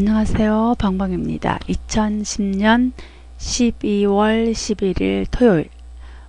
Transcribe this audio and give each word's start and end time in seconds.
안녕하세요. 0.00 0.76
방방입니다. 0.78 1.58
2010년 1.68 2.92
12월 3.36 4.52
11일 4.52 5.26
토요일 5.28 5.70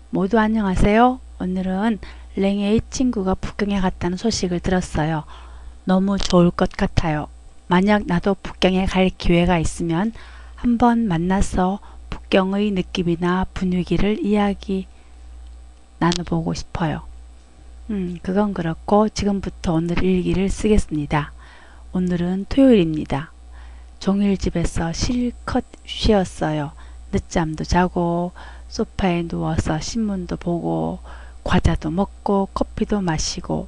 모두 0.09 0.39
안녕하세요. 0.39 1.19
오늘은 1.39 1.99
랭의 2.35 2.81
친구가 2.89 3.35
북경에 3.35 3.79
갔다는 3.79 4.17
소식을 4.17 4.59
들었어요. 4.61 5.23
너무 5.83 6.17
좋을 6.17 6.49
것 6.49 6.71
같아요. 6.71 7.27
만약 7.67 8.07
나도 8.07 8.37
북경에 8.41 8.87
갈 8.87 9.11
기회가 9.15 9.59
있으면 9.59 10.13
한번 10.55 11.07
만나서 11.07 11.77
북경의 12.09 12.71
느낌이나 12.71 13.45
분위기를 13.53 14.25
이야기 14.25 14.87
나눠보고 15.99 16.55
싶어요. 16.55 17.03
음, 17.91 18.17
그건 18.23 18.55
그렇고 18.55 19.09
지금부터 19.09 19.75
오늘 19.75 20.03
일기를 20.03 20.49
쓰겠습니다. 20.49 21.33
오늘은 21.93 22.47
토요일입니다. 22.49 23.31
종일 23.99 24.37
집에서 24.37 24.93
실컷 24.93 25.65
쉬었어요. 25.85 26.71
늦잠도 27.11 27.65
자고 27.65 28.31
소파에 28.69 29.27
누워서 29.27 29.79
신문도 29.79 30.37
보고 30.37 30.99
과자도 31.43 31.91
먹고 31.91 32.47
커피도 32.53 33.01
마시고 33.01 33.67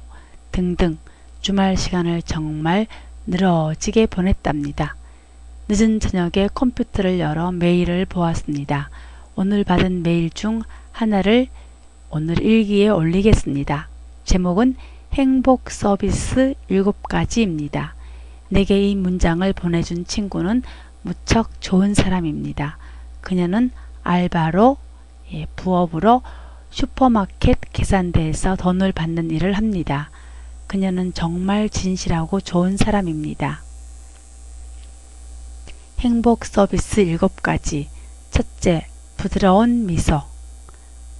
등등 0.50 0.96
주말 1.42 1.76
시간을 1.76 2.22
정말 2.22 2.86
늘어지게 3.26 4.06
보냈답니다. 4.06 4.96
늦은 5.68 6.00
저녁에 6.00 6.48
컴퓨터를 6.54 7.20
열어 7.20 7.52
메일을 7.52 8.06
보았습니다. 8.06 8.88
오늘 9.34 9.64
받은 9.64 10.02
메일 10.02 10.30
중 10.30 10.62
하나를 10.92 11.48
오늘 12.10 12.40
일기에 12.42 12.88
올리겠습니다. 12.88 13.88
제목은 14.24 14.76
행복 15.12 15.70
서비스 15.70 16.54
7가지입니다. 16.70 17.92
내게 18.52 18.90
이 18.90 18.94
문장을 18.94 19.50
보내준 19.54 20.04
친구는 20.04 20.62
무척 21.00 21.62
좋은 21.62 21.94
사람입니다. 21.94 22.76
그녀는 23.22 23.70
알바로 24.02 24.76
예, 25.32 25.46
부업으로 25.56 26.20
슈퍼마켓 26.70 27.58
계산대에서 27.72 28.56
돈을 28.56 28.92
받는 28.92 29.30
일을 29.30 29.54
합니다. 29.54 30.10
그녀는 30.66 31.14
정말 31.14 31.70
진실하고 31.70 32.42
좋은 32.42 32.76
사람입니다. 32.76 33.62
행복 36.00 36.44
서비스 36.44 37.06
7가지 37.06 37.86
첫째, 38.30 38.86
부드러운 39.16 39.86
미소 39.86 40.20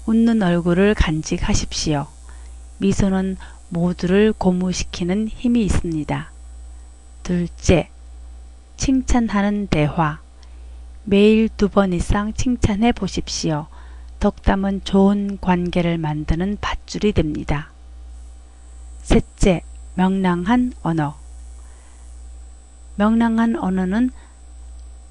웃는 0.05 0.43
얼굴을 0.43 0.93
간직하십시오. 0.95 2.09
미소는 2.77 3.39
모두를 3.71 4.35
고무시키는 4.37 5.29
힘이 5.29 5.65
있습니다. 5.65 6.32
둘째, 7.23 7.89
칭찬하는 8.77 9.69
대화. 9.69 10.21
매일 11.05 11.49
두 11.49 11.69
번 11.69 11.93
이상 11.93 12.33
칭찬해 12.33 12.93
보십시오. 12.93 13.67
덕담은 14.19 14.83
좋은 14.85 15.39
관계를 15.41 15.99
만드는 15.99 16.59
밧줄이 16.61 17.13
됩니다. 17.13 17.71
셋째, 19.03 19.63
명랑한 19.95 20.73
언어. 20.83 21.17
명랑한 22.97 23.57
언어는 23.57 24.11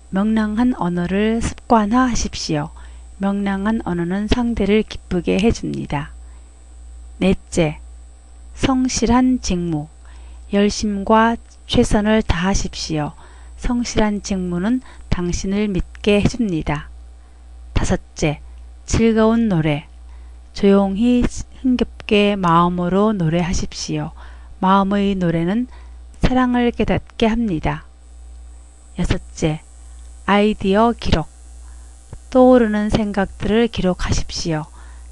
명랑한 0.09 0.75
언어를 0.75 1.41
습관화하십시오. 1.41 2.69
명랑한 3.17 3.81
언어는 3.85 4.27
상대를 4.27 4.83
기쁘게 4.83 5.39
해줍니다. 5.39 6.11
넷째, 7.17 7.79
성실한 8.55 9.39
직무. 9.41 9.87
열심과 10.51 11.37
최선을 11.71 12.21
다하십시오. 12.23 13.13
성실한 13.55 14.23
직무는 14.23 14.81
당신을 15.07 15.69
믿게 15.69 16.19
해줍니다. 16.19 16.89
다섯째, 17.71 18.41
즐거운 18.85 19.47
노래. 19.47 19.87
조용히 20.51 21.23
흥겹게 21.61 22.35
마음으로 22.35 23.13
노래하십시오. 23.13 24.11
마음의 24.59 25.15
노래는 25.15 25.67
사랑을 26.19 26.71
깨닫게 26.71 27.25
합니다. 27.25 27.85
여섯째, 28.99 29.61
아이디어 30.25 30.91
기록. 30.99 31.29
떠오르는 32.31 32.89
생각들을 32.89 33.69
기록하십시오. 33.69 34.65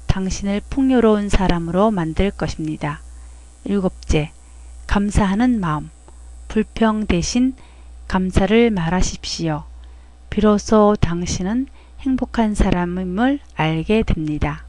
당신을 0.08 0.60
풍요로운 0.68 1.30
사람으로 1.30 1.90
만들 1.90 2.30
것입니다. 2.30 3.00
일곱째, 3.64 4.30
감사하는 4.86 5.58
마음. 5.58 5.88
불평 6.50 7.06
대신 7.06 7.54
감사를 8.08 8.72
말하십시오. 8.72 9.62
비로소 10.30 10.96
당신은 11.00 11.68
행복한 12.00 12.56
사람임을 12.56 13.38
알게 13.54 14.02
됩니다. 14.02 14.64